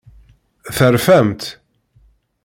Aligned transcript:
Terfamt? 0.75 1.43